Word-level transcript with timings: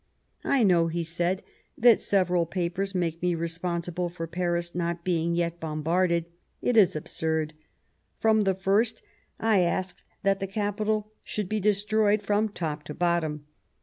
"I 0.43 0.63
know," 0.63 0.87
he 0.87 1.03
said," 1.03 1.43
that 1.77 2.01
several 2.01 2.47
papers 2.47 2.95
make 2.95 3.21
me 3.21 3.35
responsible 3.35 4.09
for 4.09 4.25
Paris 4.25 4.73
not 4.73 5.03
being 5.05 5.35
yet 5.35 5.59
bombarded. 5.59 6.25
It 6.59 6.75
is 6.75 6.95
absurd.... 6.95 7.53
From 8.17 8.41
the 8.41 8.55
first 8.55 9.03
I 9.39 9.59
asked 9.59 10.03
that 10.23 10.39
the 10.39 10.47
capital 10.47 11.11
should 11.23 11.47
be 11.47 11.59
destroyed 11.59 12.23
from 12.23 12.49
top 12.49 12.81
to 12.85 12.95
bottom. 12.95 13.45